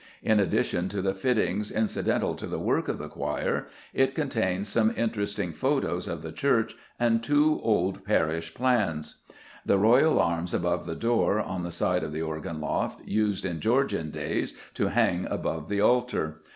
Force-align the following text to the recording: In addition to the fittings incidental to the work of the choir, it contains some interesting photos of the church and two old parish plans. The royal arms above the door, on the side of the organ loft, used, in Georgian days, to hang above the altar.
In 0.23 0.39
addition 0.39 0.89
to 0.89 1.01
the 1.03 1.13
fittings 1.13 1.71
incidental 1.71 2.33
to 2.33 2.47
the 2.47 2.57
work 2.57 2.87
of 2.87 2.97
the 2.97 3.07
choir, 3.07 3.67
it 3.93 4.15
contains 4.15 4.67
some 4.67 4.95
interesting 4.97 5.53
photos 5.53 6.07
of 6.07 6.23
the 6.23 6.31
church 6.31 6.75
and 6.99 7.21
two 7.23 7.59
old 7.61 8.03
parish 8.03 8.55
plans. 8.55 9.17
The 9.63 9.77
royal 9.77 10.19
arms 10.19 10.55
above 10.55 10.87
the 10.87 10.95
door, 10.95 11.39
on 11.39 11.61
the 11.61 11.71
side 11.71 12.03
of 12.03 12.13
the 12.13 12.21
organ 12.23 12.59
loft, 12.59 13.05
used, 13.07 13.45
in 13.45 13.59
Georgian 13.59 14.09
days, 14.09 14.55
to 14.73 14.87
hang 14.87 15.27
above 15.27 15.69
the 15.69 15.81
altar. 15.81 16.41